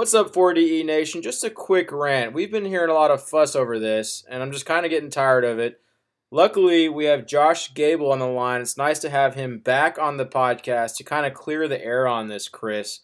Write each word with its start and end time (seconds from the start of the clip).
What's 0.00 0.14
up, 0.14 0.32
4DE 0.32 0.82
Nation? 0.86 1.20
Just 1.20 1.44
a 1.44 1.50
quick 1.50 1.92
rant. 1.92 2.32
We've 2.32 2.50
been 2.50 2.64
hearing 2.64 2.88
a 2.88 2.94
lot 2.94 3.10
of 3.10 3.22
fuss 3.22 3.54
over 3.54 3.78
this, 3.78 4.24
and 4.30 4.42
I'm 4.42 4.50
just 4.50 4.64
kind 4.64 4.86
of 4.86 4.90
getting 4.90 5.10
tired 5.10 5.44
of 5.44 5.58
it. 5.58 5.78
Luckily, 6.30 6.88
we 6.88 7.04
have 7.04 7.26
Josh 7.26 7.74
Gable 7.74 8.10
on 8.10 8.18
the 8.18 8.26
line. 8.26 8.62
It's 8.62 8.78
nice 8.78 8.98
to 9.00 9.10
have 9.10 9.34
him 9.34 9.58
back 9.58 9.98
on 9.98 10.16
the 10.16 10.24
podcast 10.24 10.96
to 10.96 11.04
kind 11.04 11.26
of 11.26 11.34
clear 11.34 11.68
the 11.68 11.84
air 11.84 12.08
on 12.08 12.28
this, 12.28 12.48
Chris. 12.48 13.00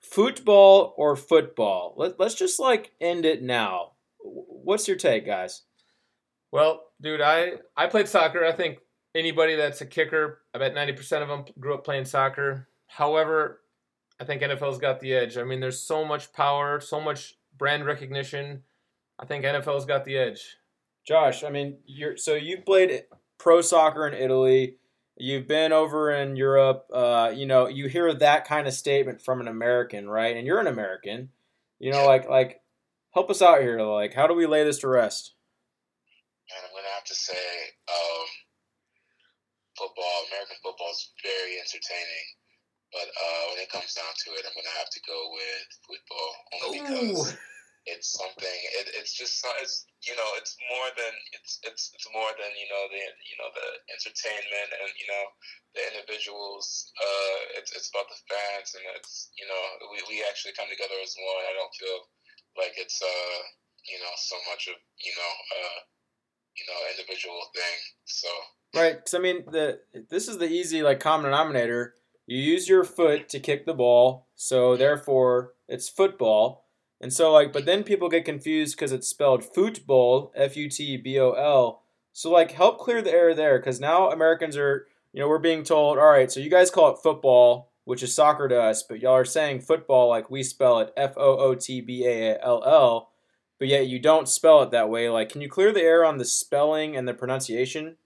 Football 0.00 0.94
or 0.96 1.14
football? 1.14 1.94
Let, 1.96 2.18
let's 2.18 2.34
just 2.34 2.58
like 2.58 2.90
end 3.00 3.24
it 3.24 3.44
now. 3.44 3.92
What's 4.18 4.88
your 4.88 4.96
take, 4.96 5.26
guys? 5.26 5.62
Well, 6.50 6.86
dude, 7.00 7.20
I 7.20 7.52
I 7.76 7.86
played 7.86 8.08
soccer. 8.08 8.44
I 8.44 8.50
think 8.50 8.78
anybody 9.14 9.54
that's 9.54 9.80
a 9.80 9.86
kicker, 9.86 10.40
I 10.52 10.58
bet 10.58 10.74
90% 10.74 11.22
of 11.22 11.28
them 11.28 11.44
grew 11.60 11.74
up 11.74 11.84
playing 11.84 12.06
soccer. 12.06 12.66
However, 12.88 13.60
I 14.18 14.24
think 14.24 14.42
NFL's 14.42 14.78
got 14.78 15.00
the 15.00 15.12
edge. 15.12 15.36
I 15.36 15.44
mean, 15.44 15.60
there's 15.60 15.80
so 15.80 16.04
much 16.04 16.32
power, 16.32 16.80
so 16.80 17.00
much 17.00 17.34
brand 17.56 17.84
recognition. 17.84 18.62
I 19.18 19.26
think 19.26 19.44
NFL's 19.44 19.84
got 19.84 20.04
the 20.04 20.16
edge. 20.16 20.56
Josh, 21.06 21.44
I 21.44 21.50
mean, 21.50 21.78
you're 21.86 22.16
so 22.16 22.34
you 22.34 22.58
played 22.62 23.04
pro 23.38 23.60
soccer 23.60 24.08
in 24.08 24.14
Italy. 24.14 24.76
You've 25.18 25.46
been 25.46 25.72
over 25.72 26.10
in 26.10 26.36
Europe. 26.36 26.86
Uh, 26.92 27.32
you 27.34 27.46
know, 27.46 27.68
you 27.68 27.88
hear 27.88 28.12
that 28.12 28.46
kind 28.46 28.66
of 28.66 28.74
statement 28.74 29.22
from 29.22 29.40
an 29.40 29.48
American, 29.48 30.08
right? 30.08 30.36
And 30.36 30.46
you're 30.46 30.60
an 30.60 30.66
American. 30.66 31.30
You 31.78 31.92
know, 31.92 32.06
like 32.06 32.28
like 32.28 32.60
help 33.12 33.30
us 33.30 33.42
out 33.42 33.60
here. 33.60 33.80
Like, 33.80 34.14
how 34.14 34.26
do 34.26 34.34
we 34.34 34.46
lay 34.46 34.64
this 34.64 34.78
to 34.80 34.88
rest? 34.88 35.34
And 36.50 36.64
I'm 36.64 36.72
gonna 36.74 36.94
have 36.94 37.04
to 37.04 37.14
say, 37.14 37.46
um, 37.88 38.26
football, 39.76 40.24
American 40.32 40.56
football 40.62 40.90
is 40.90 41.12
very 41.22 41.58
entertaining. 41.58 42.26
But 42.96 43.12
uh, 43.12 43.42
when 43.52 43.60
it 43.60 43.68
comes 43.68 43.92
down 43.92 44.08
to 44.08 44.28
it, 44.40 44.48
I'm 44.48 44.56
gonna 44.56 44.80
have 44.80 44.88
to 44.88 45.00
go 45.04 45.28
with 45.36 45.68
football 45.84 46.32
only 46.64 46.80
because 46.80 47.36
it's 47.84 48.08
something. 48.16 48.58
It, 48.80 48.88
it's 48.96 49.12
just 49.12 49.44
it's 49.60 49.84
you 50.00 50.16
know 50.16 50.30
it's 50.40 50.56
more 50.72 50.88
than 50.96 51.12
it's 51.36 51.60
it's 51.60 51.92
it's 51.92 52.08
more 52.16 52.32
than 52.40 52.48
you 52.56 52.64
know 52.72 52.88
the 52.88 52.96
you 52.96 53.36
know 53.36 53.52
the 53.52 53.68
entertainment 53.92 54.70
and 54.80 54.88
you 54.96 55.06
know 55.12 55.24
the 55.76 55.82
individuals. 55.92 56.88
Uh, 56.96 57.60
it's 57.60 57.76
it's 57.76 57.92
about 57.92 58.08
the 58.08 58.16
fans 58.32 58.72
and 58.80 58.84
it's 58.96 59.28
you 59.36 59.44
know 59.44 59.62
we, 59.92 60.00
we 60.08 60.24
actually 60.24 60.56
come 60.56 60.72
together 60.72 60.96
as 61.04 61.12
one. 61.20 61.44
I 61.44 61.52
don't 61.52 61.76
feel 61.76 62.00
like 62.56 62.80
it's 62.80 62.96
uh 63.04 63.38
you 63.92 64.00
know 64.00 64.14
so 64.16 64.40
much 64.48 64.72
of 64.72 64.80
you 65.04 65.12
know 65.12 65.32
uh 65.52 65.78
you 66.56 66.64
know 66.64 66.80
individual 66.96 67.44
thing. 67.52 67.78
So 68.08 68.32
right, 68.72 68.96
because 68.96 69.12
I 69.12 69.20
mean 69.20 69.44
the 69.52 69.84
this 70.08 70.32
is 70.32 70.40
the 70.40 70.48
easy 70.48 70.80
like 70.80 71.04
common 71.04 71.28
denominator 71.28 71.92
you 72.26 72.38
use 72.38 72.68
your 72.68 72.84
foot 72.84 73.28
to 73.30 73.40
kick 73.40 73.66
the 73.66 73.74
ball, 73.74 74.26
so 74.34 74.76
therefore 74.76 75.52
it's 75.68 75.88
football. 75.88 76.64
And 77.00 77.12
so 77.12 77.32
like, 77.32 77.52
but 77.52 77.66
then 77.66 77.84
people 77.84 78.08
get 78.08 78.24
confused 78.24 78.76
because 78.76 78.92
it's 78.92 79.08
spelled 79.08 79.44
football, 79.44 80.32
F 80.34 80.56
U 80.56 80.68
T 80.68 80.96
B 80.96 81.18
O 81.20 81.32
L. 81.32 81.82
So 82.12 82.30
like, 82.30 82.52
help 82.52 82.78
clear 82.78 83.02
the 83.02 83.12
air 83.12 83.34
there 83.34 83.58
because 83.58 83.78
now 83.78 84.10
Americans 84.10 84.56
are, 84.56 84.86
you 85.12 85.20
know, 85.20 85.28
we're 85.28 85.38
being 85.38 85.62
told, 85.62 85.98
all 85.98 86.10
right, 86.10 86.30
so 86.32 86.40
you 86.40 86.50
guys 86.50 86.70
call 86.70 86.92
it 86.92 86.98
football, 87.02 87.70
which 87.84 88.02
is 88.02 88.14
soccer 88.14 88.48
to 88.48 88.60
us, 88.60 88.82
but 88.82 89.00
y'all 89.00 89.12
are 89.12 89.24
saying 89.24 89.60
football 89.60 90.08
like 90.08 90.30
we 90.30 90.42
spell 90.42 90.80
it 90.80 90.92
F 90.96 91.12
O 91.16 91.36
O 91.36 91.54
T 91.54 91.80
B 91.80 92.06
A 92.06 92.38
L 92.42 92.64
L, 92.64 93.10
but 93.58 93.68
yet 93.68 93.86
you 93.86 93.98
don't 93.98 94.28
spell 94.28 94.62
it 94.62 94.70
that 94.72 94.90
way. 94.90 95.08
Like, 95.08 95.28
can 95.28 95.42
you 95.42 95.48
clear 95.48 95.72
the 95.72 95.82
air 95.82 96.04
on 96.04 96.18
the 96.18 96.24
spelling 96.24 96.96
and 96.96 97.06
the 97.06 97.14
pronunciation? 97.14 97.96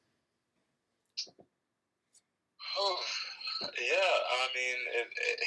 Yeah, 3.78 4.14
I 4.42 4.46
mean, 4.54 4.78
it, 4.98 5.08
it, 5.10 5.38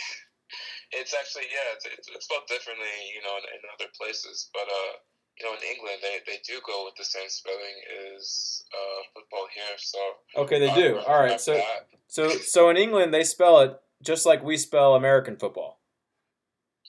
it's 1.03 1.13
actually 1.13 1.49
yeah, 1.51 1.75
it's, 1.75 1.85
it's, 1.85 2.07
it's 2.07 2.25
spelled 2.25 2.47
differently, 2.47 2.93
you 3.13 3.21
know, 3.23 3.35
in, 3.37 3.45
in, 3.51 3.61
other 3.73 3.89
places, 3.97 4.49
but 4.53 4.67
uh, 4.67 4.93
you 5.39 5.45
know, 5.45 5.53
in 5.57 5.63
England 5.65 5.99
they, 6.01 6.21
they 6.25 6.39
do 6.45 6.61
go 6.65 6.85
with 6.85 6.95
the 6.95 7.05
same 7.05 7.29
spelling 7.29 7.77
as 8.13 8.63
uh, 8.71 9.01
football 9.13 9.47
here. 9.53 9.75
So 9.77 9.99
okay, 10.43 10.59
they 10.59 10.73
do. 10.73 10.99
All 10.99 11.19
right, 11.19 11.39
so 11.39 11.53
that. 11.53 11.89
so 12.07 12.29
so 12.29 12.69
in 12.69 12.77
England 12.77 13.13
they 13.13 13.23
spell 13.23 13.59
it 13.61 13.79
just 14.01 14.25
like 14.25 14.43
we 14.43 14.57
spell 14.57 14.95
American 14.95 15.37
football. 15.37 15.79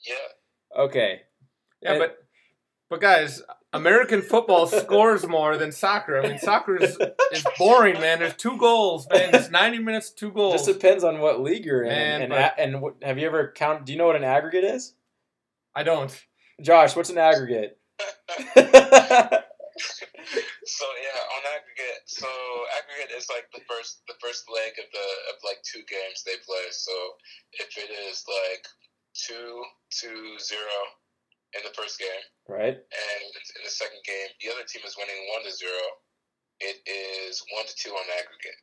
Yeah. 0.05 0.83
Okay. 0.83 1.21
Yeah, 1.81 1.93
and, 1.93 1.99
but 1.99 2.17
but 2.89 3.01
guys, 3.01 3.41
American 3.75 4.21
football 4.21 4.67
scores 4.67 5.27
more 5.27 5.57
than 5.57 5.71
soccer. 5.71 6.17
I 6.21 6.29
mean, 6.29 6.39
soccer 6.39 6.77
is, 6.77 6.97
is 7.33 7.45
boring, 7.57 7.99
man. 7.99 8.19
There's 8.19 8.35
two 8.35 8.57
goals, 8.57 9.05
man. 9.11 9.35
It's 9.35 9.51
90 9.51 9.79
minutes, 9.79 10.11
two 10.11 10.31
goals. 10.31 10.53
Just 10.53 10.79
depends 10.79 11.03
on 11.03 11.19
what 11.19 11.41
league 11.41 11.65
you're 11.65 11.83
in. 11.83 11.89
Man, 11.89 12.21
and 12.21 12.29
but, 12.29 12.55
and, 12.57 12.75
and 12.75 12.93
have 13.03 13.19
you 13.19 13.27
ever 13.27 13.51
count? 13.53 13.85
Do 13.85 13.91
you 13.91 13.97
know 13.97 14.07
what 14.07 14.15
an 14.15 14.23
aggregate 14.23 14.63
is? 14.63 14.93
I 15.75 15.83
don't. 15.83 16.09
Josh, 16.61 16.95
what's 16.95 17.09
an 17.09 17.17
aggregate? 17.17 17.77
so 18.55 18.63
yeah, 18.63 19.35
on 21.35 21.43
aggregate, 21.51 22.03
so 22.05 22.27
aggregate 22.79 23.11
is 23.17 23.27
like 23.29 23.51
the 23.53 23.61
first 23.69 24.01
the 24.07 24.15
first 24.21 24.45
leg 24.49 24.71
of 24.79 24.85
the 24.91 25.07
of 25.31 25.35
like 25.43 25.57
two 25.63 25.83
games 25.89 26.23
they 26.25 26.35
play. 26.45 26.63
So 26.71 26.91
if 27.53 27.77
it 27.77 27.91
is 28.09 28.23
like 28.27 28.65
two 29.13 29.63
to 30.01 30.39
zero 30.39 30.79
in 31.55 31.61
the 31.63 31.73
first 31.73 31.99
game. 31.99 32.25
Right. 32.47 32.75
And 32.75 33.23
in 33.31 33.63
the 33.63 33.69
second 33.69 33.99
game, 34.05 34.29
the 34.41 34.51
other 34.51 34.65
team 34.67 34.83
is 34.85 34.95
winning 34.97 35.15
one 35.33 35.43
to 35.43 35.51
zero. 35.51 35.81
It 36.59 36.77
is 36.87 37.43
one 37.53 37.65
to 37.65 37.75
two 37.75 37.91
on 37.91 38.05
aggregate. 38.19 38.59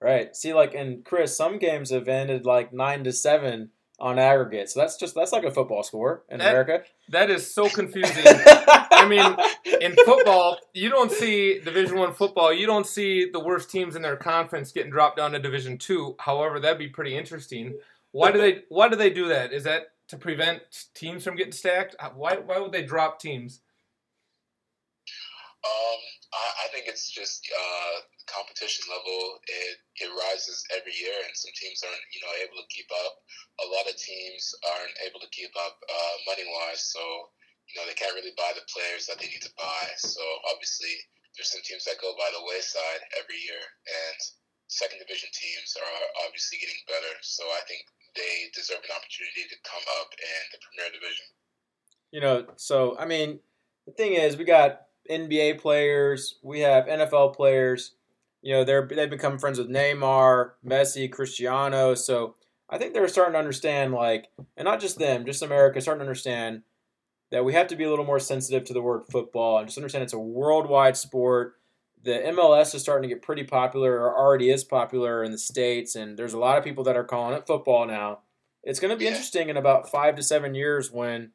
Right. 0.00 0.34
See, 0.34 0.54
like, 0.54 0.74
and 0.74 1.04
Chris, 1.04 1.36
some 1.36 1.58
games 1.58 1.90
have 1.90 2.08
ended 2.08 2.44
like 2.44 2.72
nine 2.72 3.04
to 3.04 3.12
seven 3.12 3.70
on 4.02 4.18
aggregate. 4.18 4.68
So 4.68 4.80
that's 4.80 4.96
just 4.96 5.14
that's 5.14 5.32
like 5.32 5.44
a 5.44 5.50
football 5.50 5.82
score 5.82 6.24
in 6.28 6.38
that, 6.38 6.48
America. 6.50 6.82
That 7.10 7.30
is 7.30 7.52
so 7.52 7.68
confusing. 7.68 8.24
I 8.26 9.06
mean, 9.08 9.80
in 9.80 9.94
football, 10.04 10.58
you 10.74 10.90
don't 10.90 11.12
see 11.12 11.60
Division 11.60 11.98
One 11.98 12.12
football. 12.12 12.52
You 12.52 12.66
don't 12.66 12.86
see 12.86 13.30
the 13.30 13.40
worst 13.40 13.70
teams 13.70 13.94
in 13.94 14.02
their 14.02 14.16
conference 14.16 14.72
getting 14.72 14.90
dropped 14.90 15.18
down 15.18 15.32
to 15.32 15.38
Division 15.38 15.78
Two. 15.78 16.16
However, 16.18 16.58
that'd 16.58 16.78
be 16.78 16.88
pretty 16.88 17.16
interesting. 17.16 17.78
Why 18.10 18.32
do 18.32 18.38
they 18.38 18.62
Why 18.68 18.88
do 18.88 18.96
they 18.96 19.10
do 19.10 19.28
that? 19.28 19.52
Is 19.52 19.64
that 19.64 19.92
to 20.12 20.20
prevent 20.20 20.60
teams 20.92 21.24
from 21.24 21.40
getting 21.40 21.56
stacked? 21.56 21.96
Why 22.12 22.36
why 22.36 22.60
would 22.60 22.76
they 22.76 22.84
drop 22.84 23.16
teams? 23.16 23.64
Um, 25.64 26.00
I, 26.36 26.46
I 26.60 26.66
think 26.68 26.84
it's 26.84 27.08
just 27.08 27.48
uh, 27.48 27.96
competition 28.28 28.84
level. 28.92 29.40
It 29.48 29.80
it 30.04 30.12
rises 30.12 30.60
every 30.76 30.92
year, 30.92 31.16
and 31.24 31.32
some 31.32 31.56
teams 31.56 31.80
aren't 31.80 32.04
you 32.12 32.20
know 32.20 32.32
able 32.44 32.60
to 32.60 32.68
keep 32.68 32.92
up. 32.92 33.24
A 33.64 33.66
lot 33.72 33.88
of 33.88 33.96
teams 33.96 34.52
aren't 34.68 34.96
able 35.08 35.24
to 35.24 35.32
keep 35.32 35.56
up 35.56 35.80
uh, 35.80 36.14
money 36.28 36.44
wise, 36.44 36.92
so 36.92 37.00
you 37.72 37.80
know 37.80 37.88
they 37.88 37.96
can't 37.96 38.12
really 38.12 38.36
buy 38.36 38.52
the 38.52 38.68
players 38.68 39.08
that 39.08 39.16
they 39.16 39.32
need 39.32 39.40
to 39.48 39.56
buy. 39.56 39.84
So 39.96 40.20
obviously, 40.52 40.92
there's 41.32 41.48
some 41.48 41.64
teams 41.64 41.88
that 41.88 42.04
go 42.04 42.12
by 42.20 42.28
the 42.36 42.44
wayside 42.44 43.00
every 43.16 43.40
year, 43.40 43.64
and 43.88 44.18
second 44.68 45.00
division 45.00 45.32
teams 45.32 45.72
are 45.80 46.04
obviously 46.28 46.60
getting 46.60 46.84
better. 46.84 47.16
So 47.24 47.48
I 47.48 47.64
think 47.64 47.88
they 48.14 48.50
deserve 48.54 48.78
an 48.84 48.94
opportunity 48.96 49.48
to 49.48 49.56
come 49.64 49.82
up 50.00 50.08
in 50.12 50.42
the 50.52 50.58
Premier 50.60 50.92
Division. 50.92 51.24
You 52.10 52.20
know, 52.20 52.46
so 52.56 52.96
I 52.98 53.06
mean, 53.06 53.40
the 53.86 53.92
thing 53.92 54.14
is, 54.14 54.36
we 54.36 54.44
got 54.44 54.82
NBA 55.10 55.60
players, 55.60 56.38
we 56.42 56.60
have 56.60 56.86
NFL 56.86 57.34
players. 57.34 57.94
You 58.42 58.54
know, 58.54 58.64
they're 58.64 58.86
they've 58.86 59.08
become 59.08 59.38
friends 59.38 59.58
with 59.58 59.70
Neymar, 59.70 60.52
Messi, 60.66 61.10
Cristiano. 61.10 61.94
So 61.94 62.34
I 62.68 62.78
think 62.78 62.92
they're 62.92 63.08
starting 63.08 63.34
to 63.34 63.38
understand, 63.38 63.92
like, 63.92 64.28
and 64.56 64.64
not 64.64 64.80
just 64.80 64.98
them, 64.98 65.24
just 65.24 65.42
America, 65.42 65.80
starting 65.80 66.00
to 66.00 66.06
understand 66.06 66.62
that 67.30 67.44
we 67.44 67.54
have 67.54 67.66
to 67.68 67.76
be 67.76 67.84
a 67.84 67.90
little 67.90 68.04
more 68.04 68.20
sensitive 68.20 68.64
to 68.64 68.72
the 68.72 68.82
word 68.82 69.04
football 69.10 69.58
and 69.58 69.66
just 69.66 69.78
understand 69.78 70.04
it's 70.04 70.12
a 70.12 70.18
worldwide 70.18 70.96
sport 70.96 71.54
the 72.02 72.12
MLS 72.12 72.74
is 72.74 72.82
starting 72.82 73.08
to 73.08 73.14
get 73.14 73.22
pretty 73.22 73.44
popular 73.44 74.00
or 74.00 74.16
already 74.16 74.50
is 74.50 74.64
popular 74.64 75.22
in 75.22 75.32
the 75.32 75.38
States, 75.38 75.94
and 75.94 76.18
there's 76.18 76.32
a 76.32 76.38
lot 76.38 76.58
of 76.58 76.64
people 76.64 76.84
that 76.84 76.96
are 76.96 77.04
calling 77.04 77.36
it 77.36 77.46
football 77.46 77.86
now. 77.86 78.20
It's 78.62 78.80
going 78.80 78.92
to 78.92 78.98
be 78.98 79.06
interesting 79.06 79.48
in 79.48 79.56
about 79.56 79.90
five 79.90 80.16
to 80.16 80.22
seven 80.22 80.54
years 80.54 80.90
when 80.90 81.32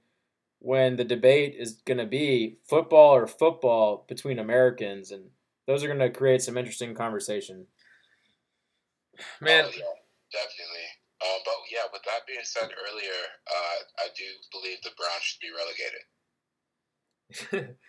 when 0.60 0.96
the 0.96 1.04
debate 1.04 1.56
is 1.58 1.82
going 1.86 2.00
to 2.00 2.06
be 2.06 2.58
football 2.68 3.16
or 3.16 3.28
football 3.28 4.06
between 4.08 4.40
Americans, 4.40 5.12
and 5.12 5.30
those 5.68 5.84
are 5.84 5.88
going 5.88 6.00
to 6.00 6.10
create 6.10 6.42
some 6.42 6.58
interesting 6.58 6.96
conversation. 6.96 7.68
Man, 9.42 9.66
oh, 9.66 9.72
yeah, 9.76 9.94
definitely. 10.32 10.88
Uh, 11.22 11.40
but 11.46 11.54
yeah, 11.72 11.84
with 11.92 12.04
that 12.04 12.28
being 12.28 12.40
said 12.44 12.70
earlier, 12.70 13.20
uh, 13.50 13.80
I 14.00 14.08
do 14.16 14.24
believe 14.52 14.82
the 14.84 14.92
Browns 14.98 15.24
should 15.24 15.40
be 15.42 15.52
relegated. 15.56 16.02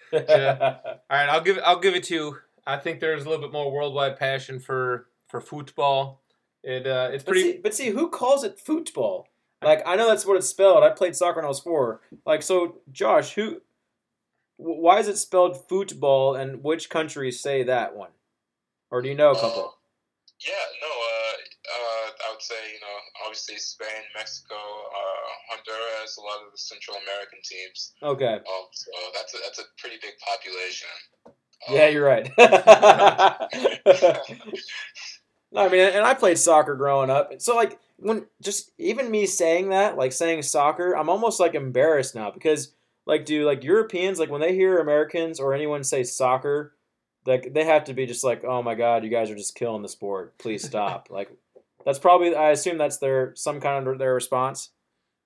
yeah. 0.12 0.78
All 0.84 1.00
right, 1.10 1.28
I'll 1.28 1.42
give 1.42 1.58
I'll 1.64 1.80
give 1.80 1.94
it 1.94 2.04
to 2.04 2.14
you. 2.14 2.38
I 2.68 2.76
think 2.76 3.00
there's 3.00 3.24
a 3.24 3.28
little 3.30 3.42
bit 3.42 3.52
more 3.52 3.72
worldwide 3.72 4.18
passion 4.18 4.60
for 4.60 5.08
for 5.26 5.40
football. 5.40 6.22
It 6.62 6.86
uh, 6.86 7.08
it's 7.10 7.24
pretty. 7.24 7.58
But 7.62 7.74
see, 7.74 7.88
but 7.88 7.94
see, 7.94 7.98
who 7.98 8.10
calls 8.10 8.44
it 8.44 8.60
football? 8.60 9.26
Like 9.62 9.82
I 9.86 9.96
know 9.96 10.06
that's 10.06 10.26
what 10.26 10.36
it's 10.36 10.46
spelled. 10.46 10.84
I 10.84 10.90
played 10.90 11.16
soccer 11.16 11.36
when 11.36 11.46
I 11.46 11.48
was 11.48 11.60
four. 11.60 12.02
Like 12.26 12.42
so, 12.42 12.80
Josh, 12.92 13.34
who? 13.34 13.62
Why 14.58 14.98
is 14.98 15.08
it 15.08 15.16
spelled 15.16 15.66
football, 15.68 16.34
and 16.34 16.62
which 16.62 16.90
countries 16.90 17.40
say 17.40 17.62
that 17.62 17.96
one? 17.96 18.10
Or 18.90 19.00
do 19.00 19.08
you 19.08 19.14
know 19.14 19.30
a 19.30 19.34
couple? 19.34 19.64
Uh, 19.64 19.78
yeah, 20.46 20.66
no. 20.82 20.88
Uh, 20.88 21.34
uh, 21.72 22.10
I 22.28 22.32
would 22.32 22.42
say, 22.42 22.58
you 22.72 22.80
know, 22.80 22.96
obviously 23.24 23.56
Spain, 23.56 24.02
Mexico, 24.16 24.56
uh, 24.56 25.28
Honduras, 25.50 26.16
a 26.16 26.20
lot 26.20 26.44
of 26.44 26.52
the 26.52 26.58
Central 26.58 26.96
American 27.04 27.38
teams. 27.44 27.94
Okay. 28.02 28.40
Um, 28.40 28.66
so 28.72 28.90
that's 29.14 29.34
a, 29.34 29.38
that's 29.44 29.58
a 29.58 29.66
pretty 29.78 29.96
big 30.00 30.16
population. 30.18 30.88
Yeah, 31.68 31.88
you're 31.88 32.04
right. 32.04 32.30
no, 35.52 35.62
I 35.62 35.68
mean, 35.68 35.80
and 35.80 36.04
I 36.04 36.14
played 36.14 36.38
soccer 36.38 36.74
growing 36.74 37.10
up. 37.10 37.32
So 37.38 37.56
like 37.56 37.78
when 37.96 38.26
just 38.40 38.70
even 38.78 39.10
me 39.10 39.26
saying 39.26 39.70
that, 39.70 39.96
like 39.96 40.12
saying 40.12 40.42
soccer, 40.42 40.92
I'm 40.96 41.08
almost 41.08 41.40
like 41.40 41.54
embarrassed 41.54 42.14
now 42.14 42.30
because 42.30 42.72
like 43.06 43.24
do 43.24 43.44
like 43.44 43.64
Europeans 43.64 44.18
like 44.18 44.30
when 44.30 44.40
they 44.40 44.54
hear 44.54 44.78
Americans 44.78 45.40
or 45.40 45.54
anyone 45.54 45.82
say 45.82 46.04
soccer, 46.04 46.74
like 47.26 47.52
they 47.54 47.64
have 47.64 47.84
to 47.84 47.94
be 47.94 48.06
just 48.06 48.24
like, 48.24 48.44
"Oh 48.44 48.62
my 48.62 48.74
god, 48.74 49.04
you 49.04 49.10
guys 49.10 49.30
are 49.30 49.36
just 49.36 49.54
killing 49.54 49.82
the 49.82 49.88
sport. 49.88 50.38
Please 50.38 50.64
stop." 50.64 51.08
like 51.10 51.30
that's 51.84 51.98
probably 51.98 52.34
I 52.34 52.50
assume 52.50 52.78
that's 52.78 52.98
their 52.98 53.34
some 53.34 53.60
kind 53.60 53.86
of 53.86 53.98
their 53.98 54.14
response. 54.14 54.70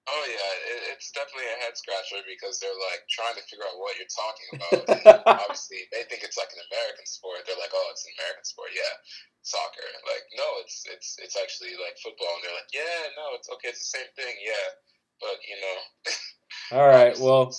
Oh 0.09 0.27
yeah, 0.29 0.72
it's 0.93 1.11
definitely 1.17 1.49
a 1.49 1.59
head 1.65 1.75
scratcher 1.75 2.21
because 2.29 2.61
they're 2.61 2.77
like 2.93 3.03
trying 3.09 3.35
to 3.35 3.45
figure 3.49 3.65
out 3.65 3.81
what 3.81 3.97
you're 3.97 4.13
talking 4.13 4.49
about. 4.55 4.81
And 5.03 5.41
obviously, 5.41 5.89
they 5.91 6.05
think 6.07 6.23
it's 6.23 6.37
like 6.37 6.53
an 6.53 6.63
American 6.69 7.09
sport. 7.09 7.43
They're 7.49 7.59
like, 7.59 7.73
"Oh, 7.73 7.89
it's 7.91 8.05
an 8.05 8.13
American 8.21 8.45
sport." 8.45 8.71
Yeah, 8.77 8.95
soccer. 9.43 9.89
Like, 10.05 10.25
no, 10.37 10.47
it's 10.61 10.85
it's 10.87 11.17
it's 11.19 11.37
actually 11.41 11.75
like 11.81 11.97
football. 11.99 12.31
And 12.39 12.43
they're 12.45 12.59
like, 12.61 12.71
"Yeah, 12.71 13.01
no, 13.17 13.35
it's 13.35 13.49
okay. 13.57 13.73
It's 13.73 13.83
the 13.83 13.99
same 13.99 14.11
thing." 14.15 14.35
Yeah, 14.45 14.69
but 15.19 15.37
you 15.49 15.57
know. 15.59 15.79
All 16.77 16.89
right, 16.89 17.17
well, 17.25 17.51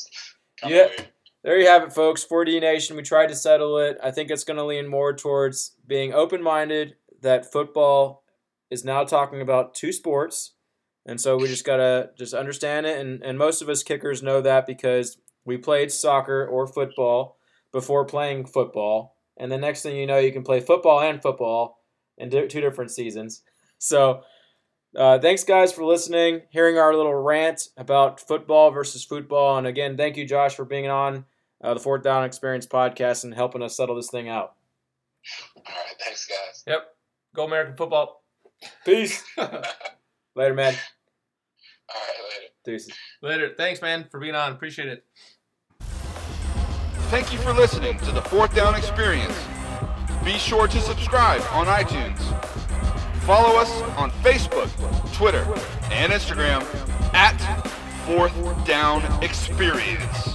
yeah. 0.64 0.94
weird. 0.94 1.10
There 1.44 1.60
you 1.60 1.68
have 1.68 1.84
it, 1.84 1.92
folks. 1.92 2.24
4D 2.24 2.62
Nation. 2.62 2.96
We 2.96 3.04
tried 3.04 3.28
to 3.28 3.36
settle 3.36 3.78
it. 3.78 3.98
I 4.02 4.12
think 4.12 4.32
it's 4.32 4.46
going 4.46 4.58
to 4.58 4.64
lean 4.64 4.88
more 4.88 5.12
towards 5.14 5.76
being 5.86 6.14
open 6.14 6.42
minded 6.42 6.96
that 7.22 7.52
football 7.52 8.24
is 8.70 8.86
now 8.86 9.04
talking 9.04 9.42
about 9.42 9.76
two 9.76 9.92
sports. 9.92 10.54
And 11.06 11.20
so 11.20 11.38
we 11.38 11.48
just 11.48 11.66
got 11.66 11.78
to 11.78 12.12
just 12.18 12.34
understand 12.34 12.86
it. 12.86 13.00
And, 13.00 13.22
and 13.24 13.38
most 13.38 13.62
of 13.62 13.70
us 13.70 13.84
kickers 13.84 14.24
know 14.24 14.42
that 14.42 14.66
because 14.66 15.18
we 15.46 15.58
played 15.58 15.92
soccer 15.92 16.46
or 16.46 16.66
football 16.68 17.38
before 17.72 18.06
playing 18.06 18.46
football. 18.46 19.18
And 19.38 19.52
the 19.52 19.58
next 19.58 19.82
thing 19.82 19.98
you 19.98 20.08
know, 20.08 20.20
you 20.20 20.32
can 20.32 20.44
play 20.44 20.60
football 20.60 21.02
and 21.02 21.22
football 21.22 21.80
in 22.18 22.30
di- 22.30 22.48
two 22.48 22.62
different 22.62 22.92
seasons. 22.92 23.42
So 23.80 24.22
uh, 24.96 25.20
thanks, 25.20 25.44
guys, 25.44 25.74
for 25.74 25.84
listening, 25.84 26.42
hearing 26.52 26.78
our 26.78 26.96
little 26.96 27.16
rant 27.16 27.70
about 27.78 28.20
football 28.20 28.72
versus 28.72 29.04
football. 29.04 29.58
And 29.58 29.68
again, 29.68 29.98
thank 29.98 30.18
you, 30.18 30.26
Josh, 30.26 30.56
for 30.56 30.66
being 30.66 30.88
on 30.88 31.26
uh, 31.64 31.74
the 31.74 31.80
Fourth 31.80 32.04
Down 32.04 32.24
Experience 32.24 32.68
podcast 32.68 33.24
and 33.24 33.34
helping 33.34 33.64
us 33.64 33.76
settle 33.76 33.96
this 33.96 34.10
thing 34.10 34.30
out. 34.30 34.54
All 35.58 35.64
right, 35.66 35.96
thanks, 36.00 36.28
guys. 36.28 36.64
Yep. 36.68 36.82
Go 37.36 37.46
American 37.46 37.76
football. 37.76 38.24
Peace. 38.86 39.24
Later, 40.36 40.54
man. 40.54 40.76
All 41.90 42.02
right, 42.02 42.18
later. 42.30 42.54
Deuces. 42.66 42.94
Later. 43.22 43.54
Thanks, 43.56 43.82
man, 43.82 44.08
for 44.10 44.20
being 44.20 44.36
on. 44.36 44.52
Appreciate 44.52 44.90
it. 44.90 45.06
Thank 47.10 47.32
you 47.32 47.40
for 47.40 47.54
listening 47.54 48.00
to 48.00 48.12
the 48.12 48.22
Fourth 48.22 48.56
Down 48.56 48.76
Experience. 48.76 49.38
Be 50.24 50.38
sure 50.38 50.68
to 50.68 50.80
subscribe 50.80 51.42
on 51.52 51.68
iTunes. 51.68 52.20
Follow 53.24 53.60
us 53.60 53.72
on 53.98 54.10
Facebook, 54.24 54.70
Twitter, 55.14 55.44
and 55.92 56.12
Instagram 56.12 56.64
at 57.14 57.38
Fourth 58.06 58.34
Down 58.66 59.04
Experience. 59.24 60.33